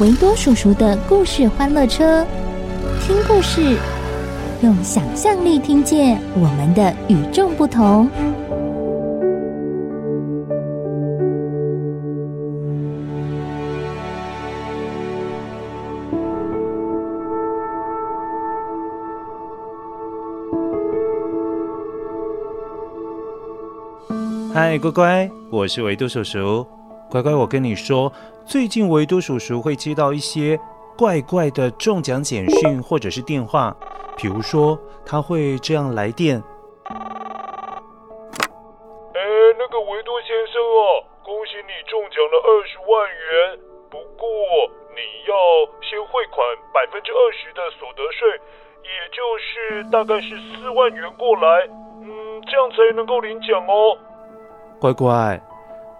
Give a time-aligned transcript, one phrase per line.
[0.00, 2.24] 维多叔叔的故事欢乐车，
[3.02, 3.76] 听故事，
[4.62, 8.08] 用想象力听见我们的与众不同。
[24.54, 26.66] 嗨，乖乖，我是维多叔叔。
[27.10, 28.10] 乖乖，我跟你说，
[28.46, 30.56] 最近维多叔叔会接到一些
[30.96, 33.76] 怪怪的中奖简讯或者是电话，
[34.16, 36.38] 比如说他会这样来电
[36.86, 36.94] ：“哎，
[39.58, 43.58] 那个维多先生哦，恭喜你中奖了二十万元，
[43.90, 44.30] 不过
[44.94, 45.34] 你要
[45.82, 48.38] 先汇款百分之二十的所得税，
[48.86, 51.66] 也就是大概是四万元过来，
[52.02, 53.98] 嗯，这样才能够领奖哦。”
[54.78, 55.42] 乖乖，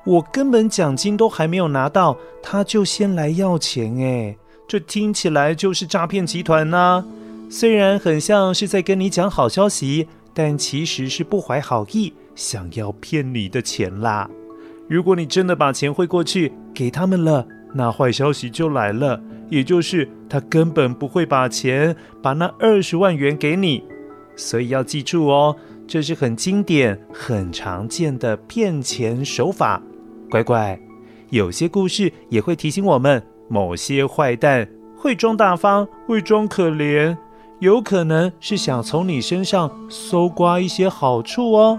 [0.05, 7.05] 我根本奖金都还没有拿到，他就先来要钱哎，这听起来就是诈骗集团呐！
[7.51, 14.31] 虽然很像是在跟你讲好消息，但其实是不怀好意，想要骗你的钱啦。
[14.89, 23.85] 如果你真的把钱汇过去给他们了，那坏消息就来了，也就是他根本不会把钱，把那二十万元给你。
[24.35, 25.55] 所以要记住哦。
[25.87, 29.83] 这是很经典、很常见的骗钱手法。
[30.31, 30.79] 乖乖，
[31.31, 37.17] 有些故事也会提醒我们，某些坏蛋会装大方，会装可怜，
[37.59, 41.79] 有可能是想从你身上搜刮一些好处哦。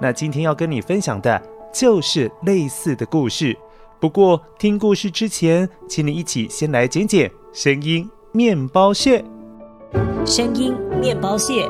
[0.00, 1.40] 那今天要跟你分享的
[1.72, 3.56] 就是类似的故事。
[4.00, 9.22] 不过听故事之前，请你一起先来捡捡声音面包屑。
[10.24, 11.68] 声音面包屑。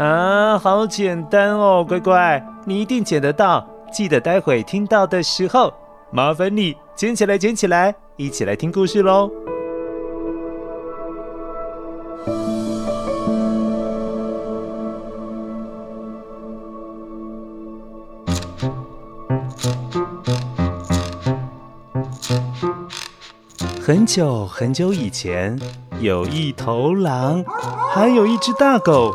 [0.00, 3.68] 啊，好简单哦，乖乖，你一定捡得到。
[3.92, 5.70] 记得待会听到的时候，
[6.10, 9.30] 麻烦你捡起来，捡起来，一起来听故事喽。
[23.82, 25.60] 很久很久以前，
[25.98, 27.44] 有一头狼，
[27.92, 29.14] 还有一只大狗。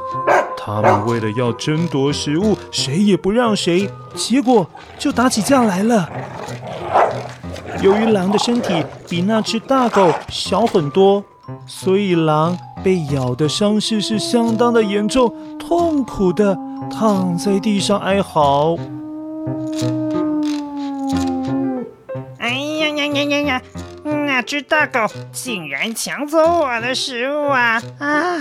[0.66, 4.66] 他们为了要争夺食物，谁也不让谁，结果
[4.98, 6.10] 就打起架来了。
[7.84, 11.24] 由于狼的身体比那只大狗小很多，
[11.68, 16.58] 所以狼被咬的伤势是相当的严重，痛苦的
[16.90, 18.76] 躺在地上哀嚎。
[22.40, 23.62] 哎呀呀呀呀呀！
[24.46, 25.00] 只大狗
[25.32, 27.82] 竟然抢走我的食物啊！
[28.00, 28.38] 啊，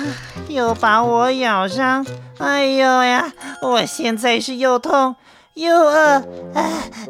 [0.48, 2.04] 又把我咬伤！
[2.38, 3.32] 哎呦呀，
[3.62, 5.16] 我现在是又痛
[5.54, 6.16] 又饿，
[6.54, 6.60] 啊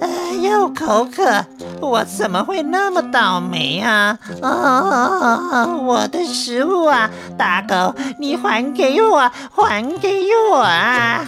[0.00, 0.06] 啊，
[0.41, 1.44] 又口渴，
[1.81, 4.16] 我怎么会那么倒霉啊？
[4.41, 11.26] 啊，我的食物啊，大狗，你还给我，还给我啊！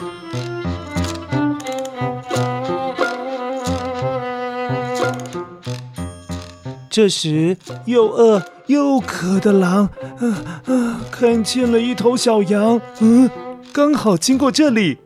[6.97, 10.25] 这时，又饿又渴的狼，啊
[10.65, 13.29] 啊，看见了一头小羊，嗯，
[13.71, 14.97] 刚好经过这里。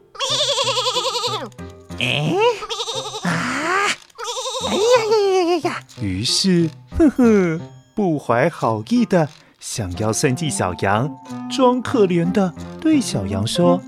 [1.99, 2.37] 哎，
[3.25, 3.91] 啊，
[4.69, 5.83] 哎呀呀呀呀呀！
[6.01, 7.61] 于是，呵呵，
[7.93, 9.29] 不怀好意的
[9.59, 11.11] 想要算计小羊，
[11.51, 13.83] 装可怜的对小羊说。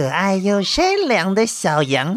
[0.00, 2.16] 可爱又善良的小羊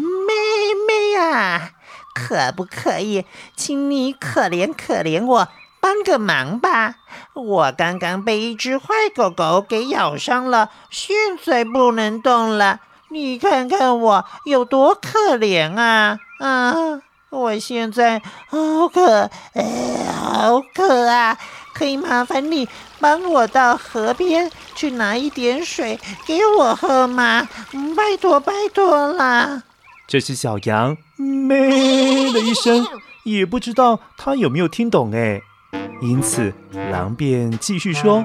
[0.88, 1.72] 妹啊，
[2.14, 5.48] 可不可以，请你可怜可怜我，
[5.82, 6.94] 帮个忙吧？
[7.34, 12.80] 我刚刚被一只坏狗狗给咬伤了，现在不能动了。
[13.10, 16.18] 你看看我有多可怜啊！
[16.40, 16.74] 啊，
[17.28, 21.36] 我现在好渴，哎，好渴啊！
[21.74, 22.68] 可以麻烦你
[23.00, 27.48] 帮我到河边去拿一点水给我喝吗？
[27.96, 29.64] 拜托拜托啦！
[30.06, 31.58] 这是小羊咩
[32.32, 32.86] 的一声，
[33.24, 35.40] 也不知道它有没有听懂哎。
[36.02, 36.52] 因此，
[36.92, 38.24] 狼便继续说：“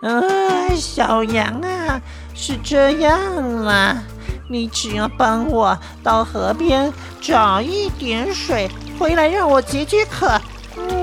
[0.00, 2.00] 啊，小羊啊，
[2.34, 4.02] 是这样啦。”
[4.48, 10.40] 你只要帮我到河边找一点水回来，让我解解渴，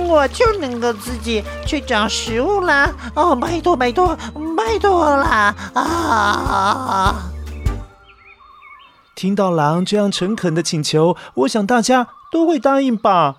[0.08, 2.92] 我就能够自己去找食物啦。
[3.16, 4.16] 哦，拜托拜托
[4.56, 5.56] 拜托啦！
[5.74, 7.30] 啊！
[9.16, 13.36] 听到狼这样诚恳的请求，我想大家都会答应吧。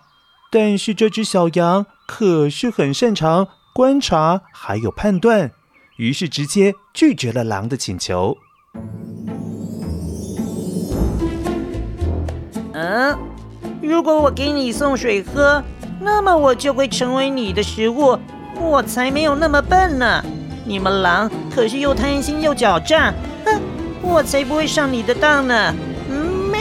[0.50, 5.50] 但是这只小羊可是很擅长观察还有判断，
[5.96, 8.38] 于是直接拒绝了狼的请求。
[12.84, 13.16] 嗯，
[13.80, 15.62] 如果我给你送水喝，
[16.00, 18.18] 那么我就会成为你的食物。
[18.60, 20.22] 我才没有那么笨呢！
[20.66, 23.12] 你们狼可是又贪心又狡诈，
[23.46, 23.58] 哼，
[24.02, 25.74] 我才不会上你的当呢！
[26.52, 26.60] 咩！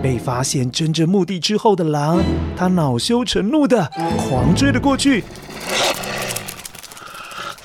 [0.00, 2.22] 被发现真正目的之后的狼，
[2.56, 5.24] 他恼羞成怒的狂追了过去。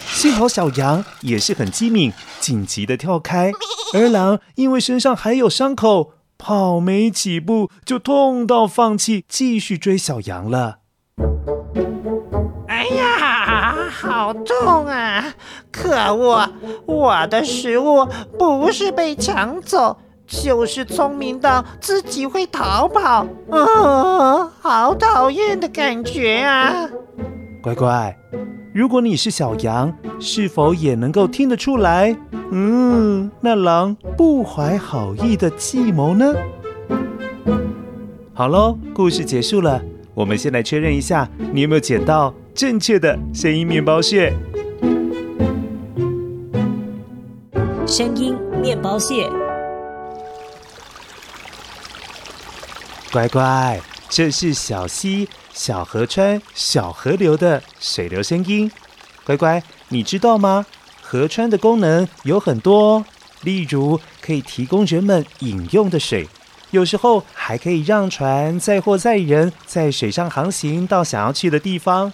[0.07, 3.51] 幸好小羊也是很机敏，紧急的跳开，
[3.93, 6.13] 而狼因为身上还有伤口。
[6.41, 10.79] 跑没几步就痛到放弃，继续追小羊了。
[12.67, 15.23] 哎呀，好痛啊！
[15.71, 16.49] 可恶，
[16.88, 18.07] 我的食物
[18.39, 19.95] 不是被抢走，
[20.25, 23.27] 就是聪明到自己会逃跑。
[23.49, 26.89] 哦，好讨厌的感觉啊！
[27.61, 28.17] 乖乖。
[28.73, 32.15] 如果你是小羊，是否也能够听得出来？
[32.51, 36.33] 嗯，那狼不怀好意的计谋呢？
[38.33, 39.81] 好喽，故事结束了。
[40.13, 44.33] 我们先来确认一下，你有没有捡到正确的声音面包屑？
[47.85, 49.29] 声音面包屑，
[53.12, 55.27] 乖乖，这是小溪。
[55.53, 58.71] 小河川、小河流的水流声音，
[59.25, 60.65] 乖乖，你知道吗？
[61.01, 63.06] 河川的功能有很多，
[63.42, 66.27] 例如可以提供人们饮用的水，
[66.71, 72.12] 有时候还可以让船载货载人，在水上航行到想要去的地方。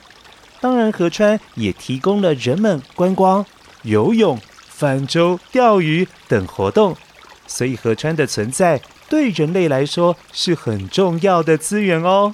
[0.60, 3.46] 当然，河川也提供了人们观光、
[3.84, 6.98] 游泳、泛舟、钓鱼等活动，
[7.46, 12.34] 所以河川的存在对人类来说是很重要的资源哦。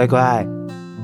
[0.00, 0.46] 乖乖，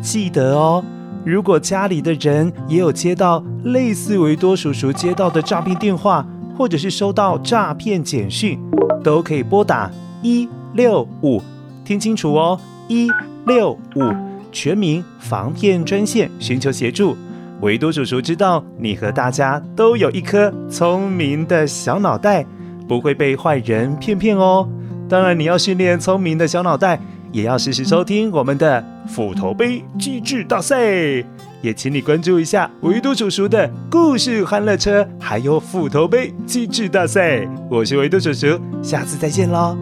[0.00, 0.82] 记得哦。
[1.24, 6.26] 如果家里的人也有接到类似维多叔叔接到的诈骗电话，
[6.56, 8.58] 或者是收到诈骗简讯，
[9.02, 9.90] 都可以拨打
[10.22, 11.42] 一六五，
[11.84, 12.58] 听清楚哦，
[12.88, 13.10] 一
[13.44, 14.14] 六五
[14.52, 17.16] 全民防骗专线，寻求协助。
[17.60, 22.46] 维多叔叔知道你和大家都有一颗聪明的小脑袋。
[22.88, 24.68] 不会被坏人骗骗哦。
[25.08, 27.00] 当然，你要训练聪明的小脑袋，
[27.36, 31.22] 也要时时收听我们的斧头杯机智大赛。
[31.60, 37.46] 也请你关注一下维多叔叔的故事欢乐车，还有斧头杯机智大赛。
[37.70, 39.76] 我是维多叔叔，下次再见喽。